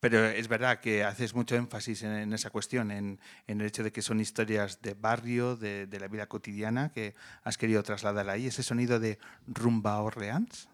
[0.00, 3.84] Pero es verdad que haces mucho énfasis en, en esa cuestión, en, en el hecho
[3.84, 8.28] de que son historias de barrio, de, de la vida cotidiana, que has querido trasladar
[8.28, 8.48] ahí.
[8.48, 10.68] Ese sonido de rumba Orleans,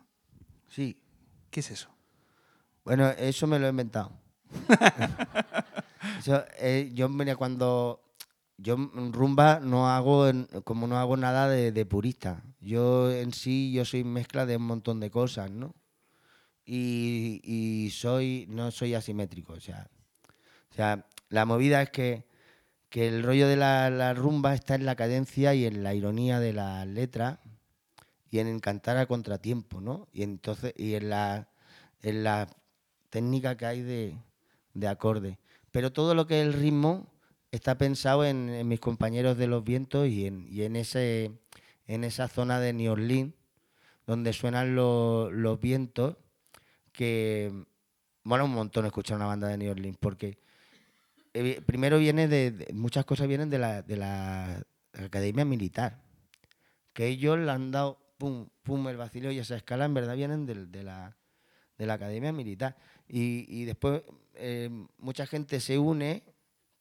[0.71, 0.99] Sí.
[1.51, 1.95] ¿qué es eso?
[2.83, 4.22] Bueno, eso me lo he inventado.
[6.59, 8.01] Eh, yo, mira, cuando
[8.57, 10.31] yo en rumba no hago,
[10.65, 12.43] como no hago nada de, purista.
[12.61, 15.75] Yo en sí, yo soy mezcla de un montón de cosas, ¿no?
[16.65, 19.89] Y, y soy, no soy asimétrico, o sea,
[20.71, 22.25] o sea, la movida es que,
[22.89, 26.39] que el rollo de la, la rumba está en la cadencia y en la ironía
[26.39, 27.41] de las letras
[28.31, 30.07] y en cantar a contratiempo, ¿no?
[30.13, 31.49] Y entonces, y en la,
[32.01, 32.49] en la
[33.11, 34.17] técnica que hay de,
[34.75, 35.39] de acorde.
[35.71, 37.07] Pero todo lo que es el ritmo
[37.51, 41.33] está pensado en, mis compañeros de los vientos y en, y en, ese,
[41.87, 43.35] en esa zona de New Orleans,
[44.07, 46.17] donde suenan los, los vientos,
[46.93, 47.53] que
[48.25, 50.39] mola un montón escuchar una banda de New Orleans, porque
[51.35, 56.03] eh, primero viene de, de- muchas cosas vienen de la, de la academia militar,
[56.93, 60.47] que ellos le han dado pum, pum, el vacío y esa escala en verdad vienen
[60.47, 61.17] del- de, la,
[61.79, 62.77] de la academia militar.
[63.09, 64.03] Y, y después
[64.35, 66.23] eh, mucha gente se une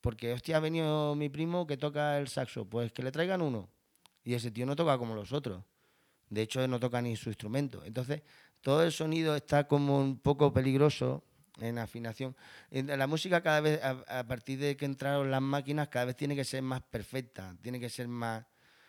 [0.02, 3.70] porque, hostia, ha venido mi primo que toca el saxo, pues que le traigan uno.
[4.24, 5.64] Y ese tío no toca como los otros.
[6.28, 7.84] De hecho, no toca ni su instrumento.
[7.84, 8.22] Entonces,
[8.60, 11.22] todo el sonido está como un poco peligroso
[11.60, 12.34] en afinación.
[12.70, 16.44] La música cada vez, a, partir de que entraron las máquinas, cada vez tiene que
[16.44, 18.44] ser más perfecta, tiene que ser más...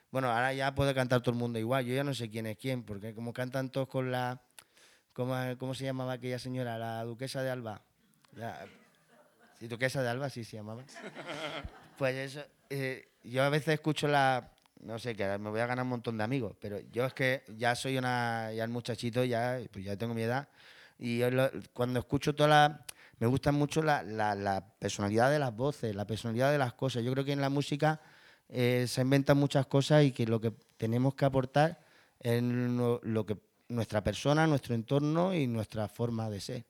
[0.10, 1.86] Bueno, ahora ya puede cantar todo el mundo igual.
[1.86, 4.42] Yo ya no sé quién es quién, porque como cantan todos con la...
[5.12, 6.80] ¿Cómo, cómo se llamaba aquella señora?
[6.80, 7.84] La duquesa de Alba.
[8.36, 8.66] La-
[9.60, 10.84] sí, duquesa de Alba, sí se llamaba.
[11.98, 14.50] Pues eso, eh, yo a veces escucho la...
[14.82, 17.44] No sé, que me voy a ganar un montón de amigos, pero yo es que
[17.58, 18.52] ya soy una...
[18.54, 20.48] Ya el muchachito, ya, pues ya tengo mi edad.
[21.00, 21.22] Y
[21.74, 22.86] cuando escucho toda la...
[23.20, 27.04] Me gusta mucho la, la- la personalidad de las voces, la personalidad de las cosas.
[27.04, 28.02] Yo creo que en la música
[28.50, 31.80] eh, se inventan muchas cosas y que lo que tenemos que aportar
[32.20, 33.38] es lo que
[33.70, 36.66] nuestra persona, nuestro entorno y nuestra forma de ser.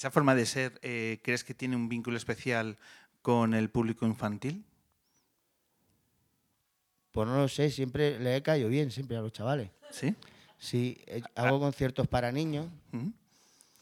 [0.00, 2.78] ¿Esa forma de ser eh, crees que tiene un vínculo especial
[3.20, 4.64] con el público infantil?
[7.12, 9.68] Pues no lo sé, siempre le he caído bien, siempre a los chavales.
[9.90, 10.14] ¿Sí?
[10.56, 12.66] Sí, hago conciertos para niños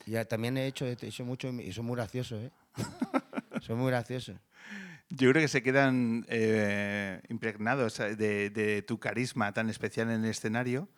[0.06, 2.50] y también he hecho, he hecho mucho y son muy graciosos, ¿eh?
[3.62, 4.34] son muy graciosos.
[5.10, 10.30] Yo creo que se quedan eh, impregnados de, de tu carisma tan especial en el
[10.30, 10.88] escenario,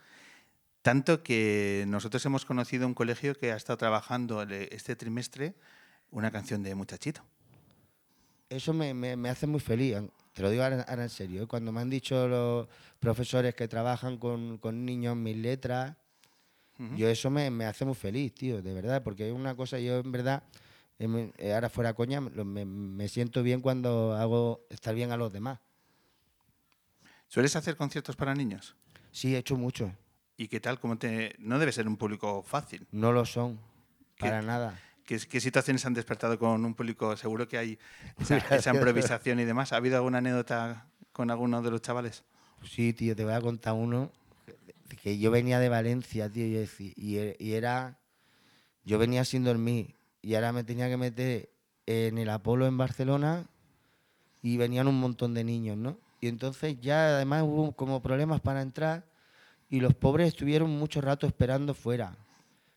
[0.83, 5.55] tanto que nosotros hemos conocido un colegio que ha estado trabajando este trimestre
[6.11, 7.23] una canción de Muchachito.
[8.49, 9.97] Eso me, me- me hace muy feliz,
[10.33, 11.43] te lo digo ahora, ahora en serio.
[11.45, 11.47] ¿eh?
[11.47, 12.67] Cuando me han dicho los
[12.99, 15.97] profesores que trabajan con, con niños mis letras,
[16.97, 19.99] yo eso me, me hace muy feliz, tío, de verdad, porque es una cosa, yo
[19.99, 20.43] en verdad,
[20.99, 25.61] eh, ahora fuera coña, me, siento bien cuando hago estar bien a los demás.
[27.29, 28.75] ¿Sueles hacer conciertos para niños?
[29.13, 29.93] Sí, he hecho mucho,
[30.41, 30.81] ¿Y qué tal?
[30.81, 31.37] ¿Cómo te...
[31.39, 32.87] No debe ser un público fácil.
[32.93, 33.61] no lo son,
[34.19, 34.81] para nada.
[35.05, 37.15] ¿Qué, qué situaciones han despertado con un público?
[37.19, 37.79] Seguro que hay
[38.19, 39.75] esa, esa improvisación y demás.
[39.75, 42.25] ¿Ha habido alguna anécdota con alguno de los chavales?
[42.63, 44.13] Sí, tío, te voy a contar uno.
[45.03, 47.99] Que yo venía de Valencia, tío, e- y era.
[48.83, 51.51] Yo venía sin dormir y ahora me tenía que meter
[51.85, 53.47] en el Apolo en Barcelona
[54.41, 55.99] y venían un montón de niños, ¿no?
[56.23, 59.10] Y entonces ya además hubo como problemas para entrar
[59.71, 62.19] y los pobres estuvieron mucho rato esperando fuera.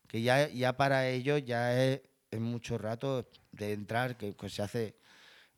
[0.08, 2.02] Que ya, ya para ellos ya es,
[2.40, 4.96] mucho rato de entrar, que, que se hace.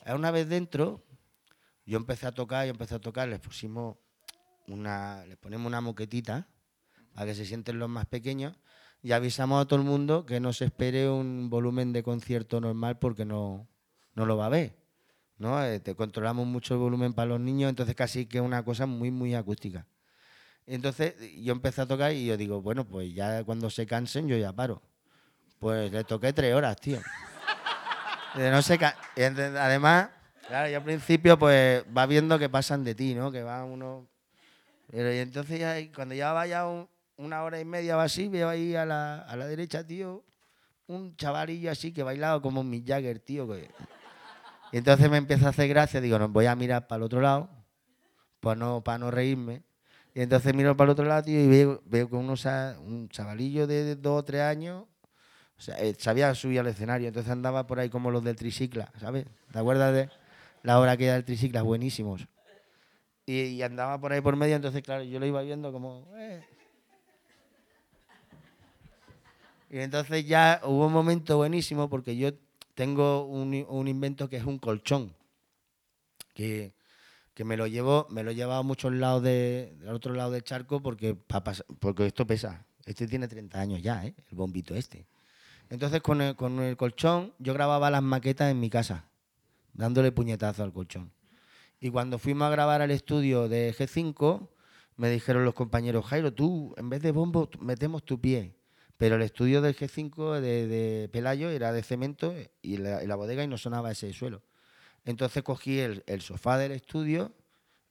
[0.07, 1.05] Una vez dentro,
[1.85, 3.97] yo empecé a tocar, yo empecé a tocar, les pusimos
[4.67, 6.47] una, les ponemos una moquetita
[7.13, 8.57] para que se sienten los más pequeños
[9.01, 12.97] y avisamos a todo el mundo que no se espere un volumen de concierto normal
[12.97, 13.67] porque no,
[14.15, 14.75] no lo va a ver.
[15.37, 15.63] ¿no?
[15.63, 18.85] Eh, te controlamos mucho el volumen para los niños, entonces casi que es una cosa
[18.85, 19.85] muy, muy acústica.
[20.67, 24.37] Entonces yo empecé a tocar y yo digo, bueno, pues ya cuando se cansen yo
[24.37, 24.81] ya paro.
[25.59, 26.99] Pues le toqué tres horas, tío.
[28.35, 28.61] No
[29.15, 30.09] ente- además,
[30.47, 33.31] Claro, y al principio pues vas viendo que pasan de ti, ¿no?
[33.31, 34.07] Que va uno...
[34.91, 38.49] Pero y entonces ya cuando ya vaya un- una hora y media o así, veo
[38.49, 40.23] ahí a la, a la derecha, tío,
[40.87, 43.47] un chavalillo así que bailaba como un Mick Jagger, tío.
[43.47, 43.69] Que...
[44.71, 47.21] Y entonces me empieza a hacer gracia, digo, no, voy a mirar para el otro
[47.21, 47.49] lado,
[48.39, 49.63] pues no, para no reírme.
[50.15, 53.67] Y entonces miro para el otro lado, y veo, veo que uno, sa- un chavalillo
[53.67, 54.85] de dos o tres años,
[55.57, 59.25] sea, eh, sabía subir al escenario, entonces andaba por ahí como los del tricicla, ¿sabes?
[59.51, 60.09] ¿Te acuerdas de
[60.63, 61.61] la hora que era del tricicla?
[61.63, 62.27] Buenísimos.
[63.25, 66.07] Y, andaba por ahí por medio, entonces, claro, yo lo iba viendo como...
[66.17, 66.43] eh.
[69.69, 72.31] Y entonces ya hubo un momento buenísimo porque yo
[72.75, 75.13] tengo un, un invento que es un colchón,
[76.35, 76.74] que,
[77.35, 80.39] que me lo llevo, me lo he llevado a muchos lados de, del otro lado
[80.39, 81.15] charco porque,
[81.79, 82.65] porque esto pesa.
[82.85, 84.15] Este tiene 30 años ya, ¿eh?
[84.31, 85.05] el bombito este.
[85.69, 89.09] Entonces con el, colchón yo grababa las maquetas en mi casa,
[89.73, 91.11] dándole puñetazo al colchón.
[91.81, 94.47] Y cuando fuimos a grabar al estudio de G5,
[94.95, 98.55] me dijeron los compañeros, Jairo, tú en vez de bombo metemos tu pie.
[98.95, 103.57] Pero el estudio del G5 de, Pelayo era de cemento y la bodega y no
[103.57, 104.41] sonaba ese suelo.
[105.05, 107.31] Entonces cogí el, el sofá del estudio,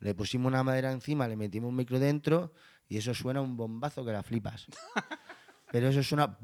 [0.00, 2.52] le pusimos una madera encima, le metimos un micro dentro
[2.88, 4.66] y eso suena un bombazo que la flipas.
[5.72, 6.36] Pero eso suena...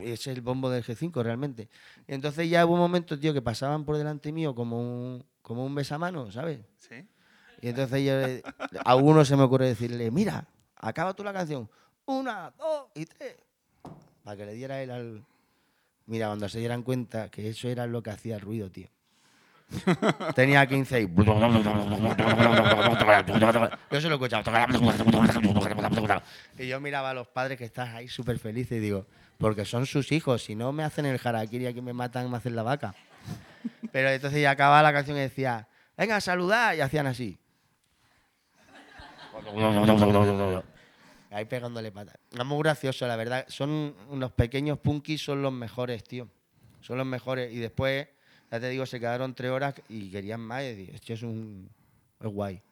[0.00, 1.68] Es el bombo del G5 realmente.
[2.06, 5.64] Y entonces ya hubo un momento, tío, que pasaban por delante mío como un, como
[5.64, 6.60] un besamano, ¿sabes?
[6.76, 7.06] ¿Sí?
[7.62, 8.42] Y entonces yo, le-
[8.84, 11.68] a uno se me ocurre decirle, mira, acaba tú la canción.
[12.04, 13.36] Una, dos y tres.
[14.22, 15.24] Para que le diera él al...
[16.06, 18.88] Mira, cuando se dieran cuenta que eso era lo que hacía el ruido, tío.
[20.34, 21.06] Tenía 15 y...
[23.90, 24.42] Yo se lo escuchaba.
[26.58, 29.06] Y yo miraba a los padres que están ahí súper felices y digo,
[29.38, 32.54] porque son sus hijos, si no me hacen el harakiri aquí me matan, me hacen
[32.54, 32.94] la vaca.
[33.92, 37.38] Pero entonces ya acababa la canción y decía, venga, saludad, y hacían así.
[41.30, 42.16] Ahí pegándole patas.
[42.30, 43.44] Es muy gracioso, la verdad.
[43.48, 46.28] Son unos pequeños punkis, son los mejores, tío.
[46.80, 47.52] Son los mejores.
[47.52, 48.08] Y después,
[48.50, 50.62] ya te digo, se quedaron tres horas y querían más.
[50.62, 51.70] Y esto es un...
[52.20, 52.62] es guay.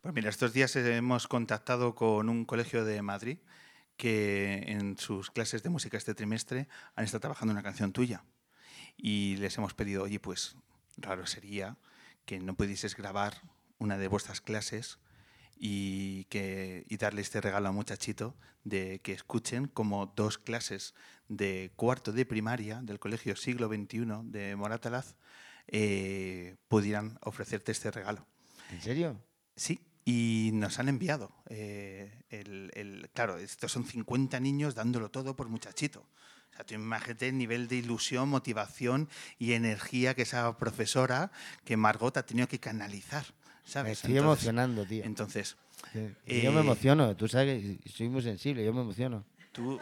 [0.00, 3.38] Pues mira, estos días hemos contactado con un colegio de Madrid
[3.96, 8.24] que en sus clases de música este trimestre han estado trabajando una canción tuya.
[8.96, 10.56] Y les hemos pedido, oye, pues
[10.96, 11.76] raro sería
[12.24, 13.42] que no pudieses grabar
[13.78, 14.98] una de vuestras clases
[15.58, 20.94] y, que, y darle este regalo a muchachito de que escuchen como dos clases
[21.28, 25.14] de cuarto de primaria del Colegio Siglo XXI de Moratalaz
[25.66, 28.26] eh, pudieran ofrecerte este regalo.
[28.70, 29.20] ¿En serio?
[29.56, 31.32] Sí, y nos han enviado.
[31.48, 36.00] eh, el, el- claro, estos son 50 niños dándolo todo por muchachito.
[36.52, 41.30] O sea, tú imagínate el nivel de ilusión, motivación y energía que esa profesora,
[41.64, 43.26] que Margot ha tenido que canalizar.
[43.68, 43.92] Me ¿sabes?
[43.98, 45.04] estoy Entonces- emocionando, tío.
[45.04, 45.56] Entonces,
[45.92, 46.00] Sí.
[46.26, 47.16] Y Yo me eh, emociono.
[47.16, 49.24] Tú sabes que soy muy sensible, yo me emociono.
[49.52, 49.78] tú,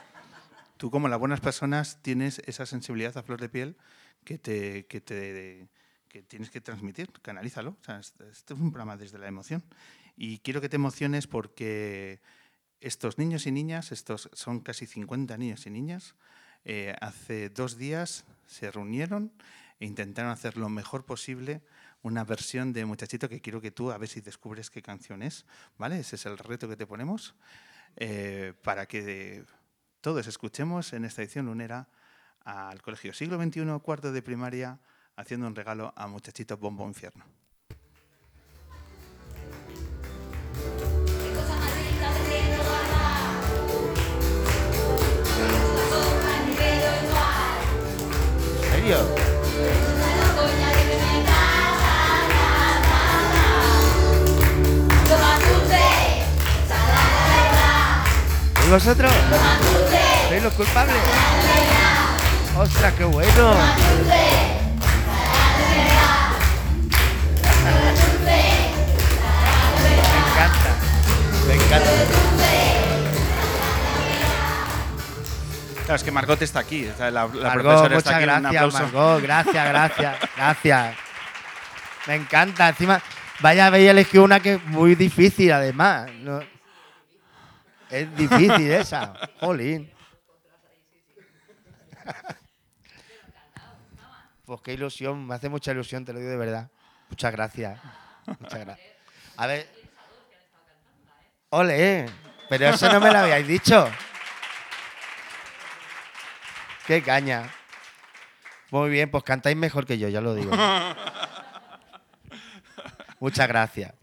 [0.77, 3.77] tú como las buenas personas tienes esa sensibilidad a flor de piel
[4.25, 5.69] que te, que te
[6.09, 7.77] que tienes que transmitir, canalízalo.
[7.81, 9.63] O sea, este este es un programa desde la emoción.
[10.17, 12.21] Y quiero que te emociones porque
[12.81, 16.15] estos niños y niñas, estos son casi 50 niños y niñas,
[16.65, 19.33] eh, hace dos días se reunieron
[19.81, 21.63] e intentaron hacer lo mejor posible
[22.07, 25.45] una versión de Muchachito que quiero que tú a ver si descubres qué canción es,
[25.77, 25.99] ¿vale?
[25.99, 27.35] Ese es el reto que te ponemos
[27.97, 29.45] eh, para que
[30.01, 31.89] todos escuchemos en esta edición lunera
[32.45, 34.79] al Colegio Siglo XXI, cuarto de primaria,
[35.17, 37.25] haciendo un regalo a Muchachito Bombo Infierno.
[41.19, 41.33] ¿Qué
[48.95, 49.26] cosa
[58.67, 59.13] ¿Y vosotros?
[60.29, 60.97] ¿Sois los culpables?
[62.59, 63.55] ¡Ostras, qué bueno!
[69.87, 70.71] Me encanta.
[71.47, 71.91] Me encanta.
[75.85, 78.23] Claro, es que Margot está aquí, la, la Margot, profesora está muchas aquí.
[78.23, 78.79] un gracias, aplauso.
[78.83, 79.23] Margot.
[79.23, 80.97] Gracias, gracias, gracias.
[82.07, 82.69] Me encanta.
[82.71, 83.01] Encima,
[83.41, 86.09] vaya, habéis elegido una que es muy difícil, además.
[86.23, 86.56] No-
[87.97, 89.15] Es difícil esa.
[89.41, 89.91] Jolín.
[94.45, 96.71] Pues qué ilusión, me hace mucha ilusión, te lo digo de verdad.
[97.09, 97.81] Muchas gracias.
[98.39, 98.89] Muchas gracias.
[99.37, 99.67] A ver.
[101.51, 102.07] Ole,
[102.49, 103.89] pero eso no me lo habíais dicho.
[106.87, 107.51] Qué caña.
[108.71, 110.55] Muy bien, pues cantáis mejor que yo, ya lo digo.
[113.21, 113.95] Muchas gracias.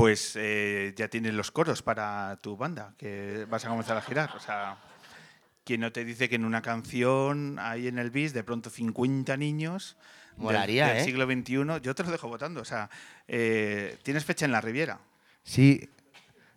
[0.00, 4.30] Pues eh, ya tienes los coros para tu banda, que vas a comenzar a girar.
[4.34, 4.78] O sea,
[5.64, 9.36] ¿quién no te dice que en una canción hay en el bis de pronto 50
[9.36, 9.96] niños
[10.36, 11.04] del- Molaría, del, ¿eh?
[11.04, 11.80] siglo XXI?
[11.82, 12.62] Yo te lo dejo votando.
[12.62, 12.88] O sea,
[13.28, 15.00] eh, tienes fecha en la Riviera.
[15.42, 15.88] Sí,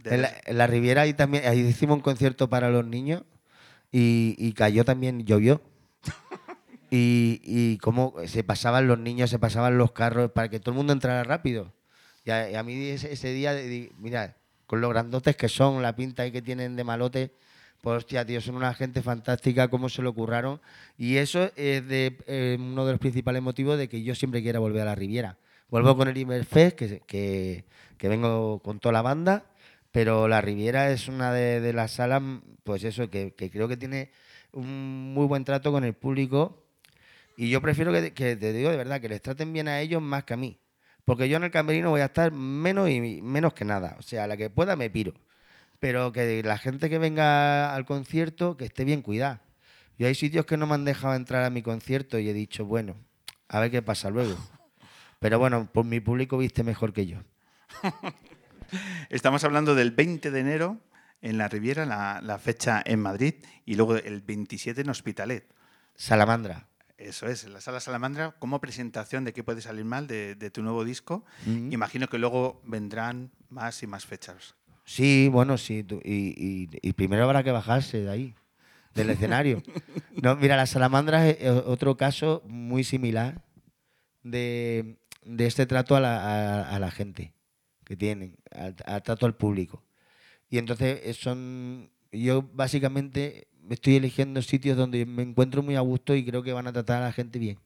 [0.06, 3.23] en la, en la Riviera ahí también ahí hicimos un concierto para los niños
[3.91, 5.62] y, y cayó también, llovió.
[6.95, 10.77] Y, y cómo se pasaban los niños, se pasaban los carros para que todo el
[10.77, 11.73] mundo entrara rápido.
[12.26, 15.96] Y a, y a mí ese, día, di- mira, con los grandotes que son, la
[15.96, 17.34] pinta que tienen de malote,
[17.82, 20.62] pues hostia, tío, son una gente fantástica, cómo se lo curraron.
[20.98, 24.60] Y eso es de, eh, uno de los principales motivos de que yo siempre quiera
[24.60, 25.38] volver a la Riviera.
[25.70, 27.02] Vuelvo con el Iberfest, que,
[27.98, 29.46] que, vengo con toda la banda,
[29.92, 32.22] pero la Riviera es una de, las salas,
[32.64, 34.12] pues eso, que, que creo que tiene
[34.52, 36.64] un muy buen trato con el público.
[37.36, 40.02] Y yo prefiero que, que te digo de verdad, que les traten bien a ellos
[40.02, 40.58] más que a mí.
[41.06, 43.96] Porque yo en el camerino voy a estar menos y menos que nada.
[44.00, 45.13] O sea, la que pueda me piro.
[45.80, 49.42] Pero que la gente que venga al concierto, que esté bien cuidada.
[49.98, 52.66] Yo hay sitios que no me han dejado entrar a mi concierto y he dicho,
[52.66, 52.96] bueno,
[53.50, 54.38] a ver qué pasa luego.
[55.20, 57.20] Pero bueno, pues mi público viste mejor que yo.
[59.10, 60.80] Estamos hablando del 20 de enero
[61.22, 63.36] en la Riviera, la, la fecha en Madrid,
[63.66, 65.48] y luego el 27 en Hospitalet.
[65.96, 66.68] Salamandra.
[67.04, 70.63] Eso es, la sala Salamandra, como presentación de qué puede salir mal de, de tu
[70.63, 71.26] nuevo disco.
[71.46, 74.56] Imagino que luego vendrán más y más fechas.
[74.86, 75.84] Sí, bueno, sí.
[75.84, 78.36] tú- y, y- y primero habrá que bajarse de ahí,
[78.96, 79.62] del escenario.
[80.22, 83.42] No, mira, la salamandra es otro caso muy similar
[84.24, 86.20] de, de este trato a la,
[86.62, 87.34] a- a la gente
[87.84, 89.84] que tienen, al, al trato al público.
[90.50, 91.89] Y entonces eh, son.
[92.12, 96.67] Yo básicamente estoy eligiendo sitios donde me encuentro muy a gusto y creo que van
[96.67, 97.60] a tratar a la gente bien.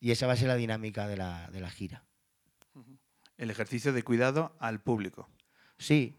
[0.00, 2.04] Y esa va a ser la dinámica de la, de la gira.
[3.36, 5.28] El ejercicio de cuidado al público,
[5.78, 6.16] Sí,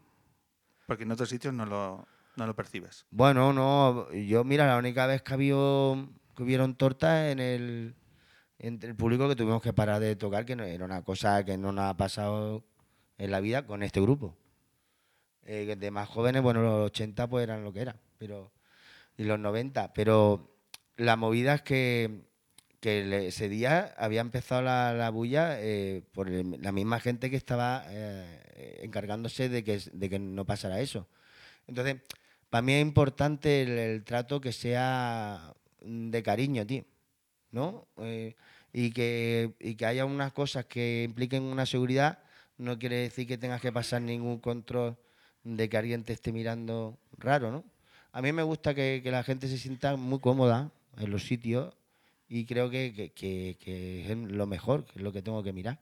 [0.86, 3.06] porque en otros sitios no lo, no lo percibes.
[3.10, 7.94] Bueno, no, yo mira, la única vez que, habido, que hubieron tortas en el,
[8.58, 11.58] entre el público que tuvimos que parar de tocar, que no, era una cosa que
[11.58, 12.64] no nos ha pasado
[13.18, 14.36] en la vida con este grupo.
[15.52, 18.52] Eh, de más jóvenes, bueno, los 80 pues eran lo que eran, pero,
[19.16, 20.48] y los 90, pero
[20.96, 22.20] la movida es que,
[22.78, 27.82] que ese día había empezado la, la bulla eh, por la misma gente que estaba
[27.88, 31.08] eh, encargándose de que, de que no pasara eso.
[31.66, 31.96] Entonces,
[32.48, 36.84] para mí es importante el, el trato que sea de cariño, tío.
[37.50, 37.88] ¿No?
[38.72, 42.20] Y, que, y que haya unas cosas que impliquen una seguridad,
[42.56, 44.96] no quiere decir que tengas que pasar ningún control
[45.44, 47.64] de que alguien te esté mirando raro, ¿no?
[48.12, 51.74] A mí me gusta que, la gente se sienta muy cómoda en los sitios
[52.28, 55.80] y creo que, es lo mejor, que es lo que tengo que mirar.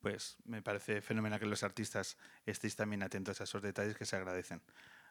[0.00, 4.16] Pues me parece fenomenal que los artistas estéis también atentos a esos detalles que se
[4.16, 4.60] agradecen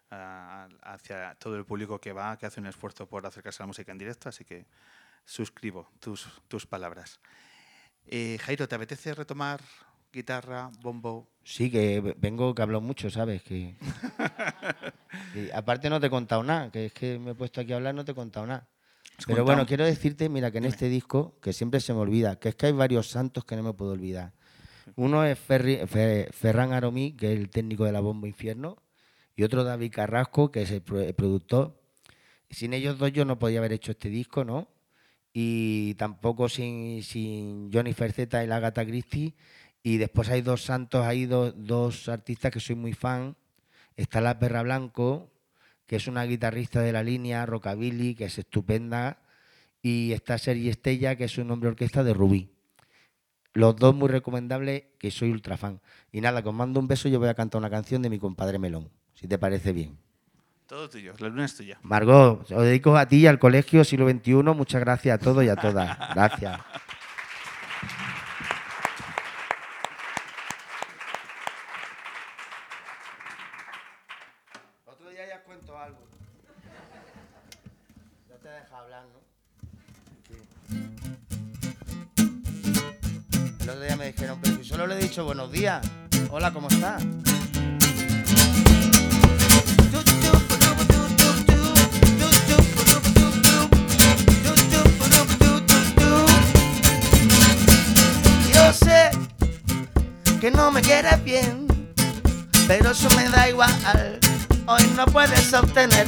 [0.10, 3.94] hacia todo el público que va, que hace un esfuerzo por acercarse a la música
[3.94, 4.66] en directo, así que
[5.24, 7.22] suscribo tus, tus palabras.
[8.06, 9.62] Eh, Jairo, ¿te apetece retomar
[10.12, 11.28] guitarra, bombo?
[11.44, 13.42] Sí, que ve- vengo que hablo mucho, ¿sabes?
[13.48, 13.76] Que...
[15.54, 17.96] aparte no te he contado nada, que es que me he puesto aquí a hablar,
[17.96, 18.68] no te he contado nada.
[19.18, 20.74] Pero contado- bueno, quiero decirte, mira, que en Dime.
[20.74, 23.64] este disco, que siempre se me olvida, que es que hay varios santos que no
[23.64, 24.34] me puedo olvidar.
[24.96, 28.78] Uno es Ferri- Fe- Ferran Aromí, que es el técnico de la Bomba Infierno,
[29.36, 31.80] y otro David Carrasco, que es el, pro- el productor.
[32.50, 34.68] Sin ellos dos yo no podía haber hecho este disco, ¿no?
[35.34, 39.34] Y tampoco sin, sin Johnny Ferceta y la Gata Christie.
[39.84, 43.36] Y después hay dos santos, hay dos, dos artistas que soy muy fan.
[43.96, 45.32] Está la Perra Blanco,
[45.88, 49.20] que es una guitarrista de la línea, Rockabilly, que es estupenda.
[49.82, 52.52] Y está Sergi Estella, que es un hombre orquesta de Rubí.
[53.54, 55.82] Los dos muy recomendables, que soy ultra fan.
[56.12, 58.10] Y nada, que os mando un beso y yo voy a cantar una canción de
[58.10, 59.98] mi compadre Melón, si te parece bien.
[60.68, 61.78] Todo tuyo, la luna es tuya.
[61.82, 64.36] Margot, os dedico a ti y al colegio siglo XXI.
[64.56, 65.98] Muchas gracias a todos y a todas.
[66.16, 66.62] Gracias.
[85.20, 85.86] Buenos días.
[86.30, 87.04] Hola, ¿cómo estás?
[98.54, 99.12] Yo sé
[100.40, 101.68] que no me quieres bien,
[102.68, 103.70] pero eso me da igual.
[104.66, 106.08] Hoy no puedes obtener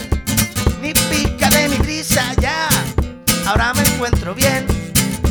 [0.82, 2.70] ni pica de mi risa ya.
[3.46, 4.66] Ahora me encuentro bien,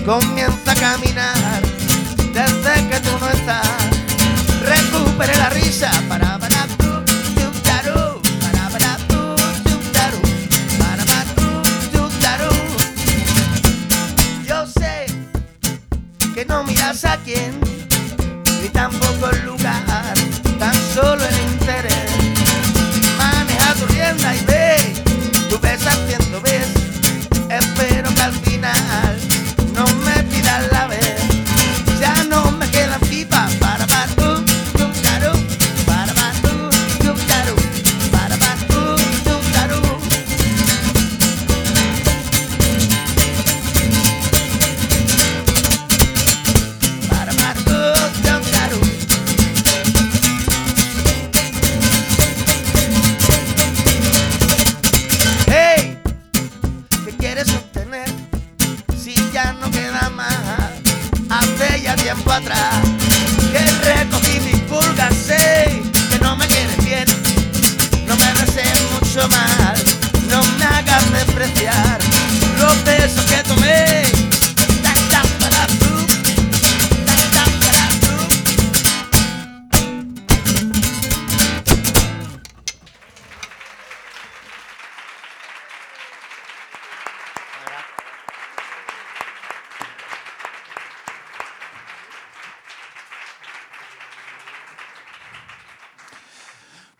[0.04, 1.71] comienza a caminar
[2.32, 3.68] desde que tú no estás.
[4.62, 6.90] Recupere la risa para para tu
[7.34, 10.20] tu taru, para para tu tu taru,
[10.78, 11.22] para para.
[14.46, 15.06] Yo sé
[16.34, 17.60] que no miras a quién,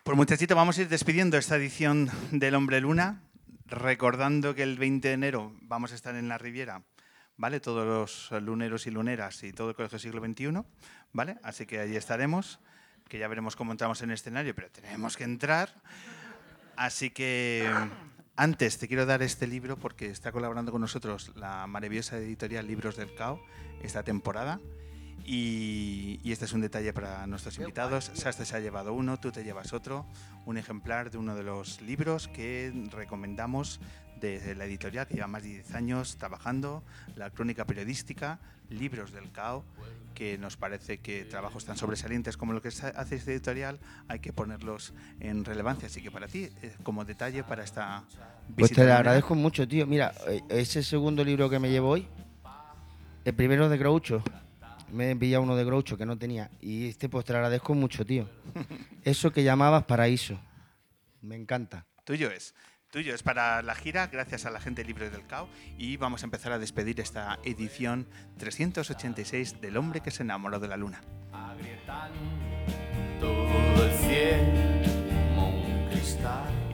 [0.03, 3.21] Pues muchachito, vamos a ir despidiendo esta edición del Hombre Luna,
[3.67, 6.83] recordando que el 20 de enero vamos a estar en la Riviera,
[7.37, 7.61] ¿vale?
[7.61, 10.61] Todos los luneros y luneras y todo el Colegio Siglo XXI,
[11.13, 11.37] ¿vale?
[11.41, 12.59] Así que allí estaremos,
[13.07, 15.73] que ya veremos cómo entramos en el escenario, pero tenemos que entrar.
[16.75, 17.71] Así que
[18.35, 22.97] antes te quiero dar este libro porque está colaborando con nosotros la maravillosa editorial Libros
[22.97, 23.41] del Cao
[23.81, 24.59] esta temporada.
[25.25, 28.11] Y, y este es un detalle para nuestros invitados.
[28.13, 30.05] Sastre se ha llevado uno, tú te llevas otro,
[30.45, 33.79] un ejemplar de uno de los libros que recomendamos
[34.31, 36.83] de la editorial que lleva más de 10 años trabajando,
[37.15, 38.39] la crónica periodística,
[38.69, 39.65] Libros del CAO,
[40.15, 44.31] que nos parece que trabajos tan sobresalientes como lo que hace esta editorial hay que
[44.31, 45.87] ponerlos en relevancia.
[45.87, 48.03] Así que para ti, eh, como detalle para esta
[48.47, 48.55] visita.
[48.57, 49.85] Pues te lo agradezco mucho, tío.
[49.85, 52.07] Mira, eh, ese segundo libro que me llevo hoy,
[53.25, 54.23] el primero de Groucho,
[54.93, 56.49] me he pillado uno de Groucho que no tenía.
[56.61, 58.29] Y este pues te lo agradezco mucho, tío.
[59.03, 60.39] Eso que llamabas paraíso.
[61.21, 61.85] Me encanta.
[62.05, 62.53] Tuyo es.
[62.91, 65.49] Tuyo es para la gira, gracias a la gente libre del CAO.
[65.77, 70.67] Y vamos a empezar a despedir esta edición 386 del hombre que se enamoró de
[70.67, 71.01] la luna.
[73.19, 74.82] todo el cielo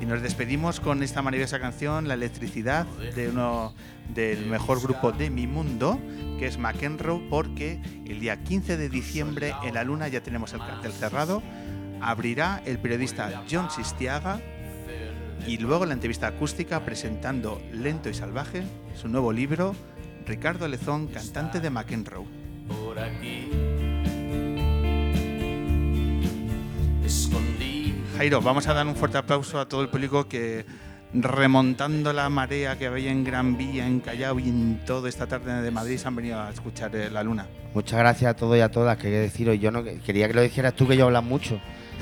[0.09, 3.75] nos despedimos con esta maravillosa canción, La electricidad, de uno
[4.15, 5.99] del mejor grupo de mi mundo,
[6.39, 10.61] que es McEnroe, porque el día 15 de diciembre en la luna ya tenemos el
[10.61, 11.43] cartel cerrado.
[12.01, 14.41] Abrirá el periodista John Sistiaga
[15.45, 18.63] y luego la entrevista acústica presentando Lento y Salvaje,
[18.99, 19.75] su nuevo libro,
[20.25, 22.25] Ricardo Lezón, cantante de McEnroe.
[22.67, 23.47] Por aquí
[28.19, 30.65] Jairo, vamos a dar un fuerte aplauso a todo el público que
[31.13, 35.61] remontando la marea que había en Gran Vía, en Callao y en toda esta tarde
[35.61, 37.47] de Madrid se han venido a escuchar eh, la luna.
[37.73, 38.97] Muchas gracias a todos y a todas.
[38.97, 41.61] Quería deciros, yo no quería que lo dijeras tú, que yo hablas mucho.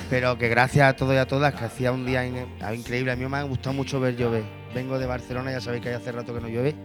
[0.10, 3.12] Pero que gracias a todos y a todas, que hacía un día in- increíble.
[3.12, 4.44] A mí me ha gustado mucho ver llover.
[4.74, 6.76] Vengo de Barcelona, ya sabéis que hace rato que no llueve.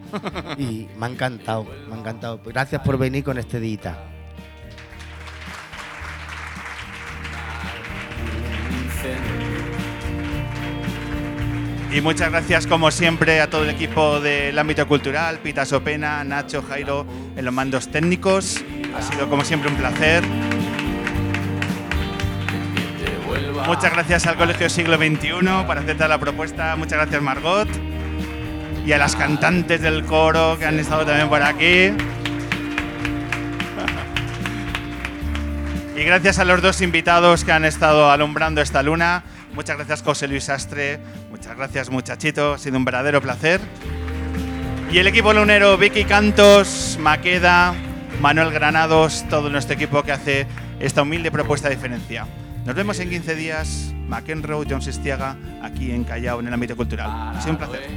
[0.58, 2.38] Y me ha encantado, me ha encantado.
[2.44, 4.11] Gracias por venir con este día.
[11.92, 16.62] Y muchas gracias como siempre a todo el equipo del ámbito cultural, Pita Sopena, Nacho,
[16.62, 17.04] Jairo,
[17.36, 18.64] en los mandos técnicos.
[18.96, 20.22] Ha sido como siempre un placer.
[23.66, 26.74] Muchas gracias al Colegio Siglo XXI por aceptar la propuesta.
[26.76, 27.68] Muchas gracias Margot.
[28.86, 31.92] Y a las cantantes del coro que han estado también por aquí.
[36.02, 39.22] Y gracias a los dos invitados que han estado alumbrando esta luna.
[39.54, 40.98] Muchas gracias José Luis Astre.
[41.30, 42.54] Muchas gracias muchachito.
[42.54, 43.60] Ha sido un verdadero placer.
[44.90, 47.72] Y el equipo lunero, Vicky Cantos, Maqueda,
[48.20, 50.48] Manuel Granados, todo nuestro equipo que hace
[50.80, 52.26] esta humilde propuesta de diferencia.
[52.64, 57.36] Nos vemos en 15 días, McEnroe, John Sestiaga, aquí en Callao, en el ámbito cultural.
[57.36, 57.88] Ha sido un placer.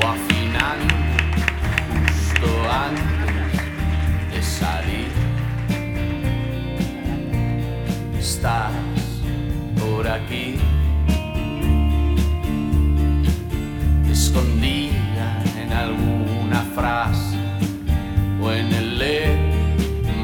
[0.00, 0.78] o al final
[1.98, 3.23] justo antes
[4.60, 5.10] salir.
[8.18, 8.72] Estás
[9.80, 10.56] por aquí,
[14.10, 17.36] escondida en alguna frase
[18.40, 18.84] o en el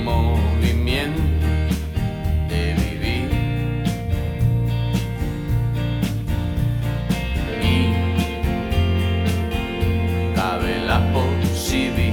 [0.04, 1.22] movimiento
[2.50, 3.28] de vivir.
[7.72, 7.74] Y
[10.36, 12.09] cabe la posibilidad.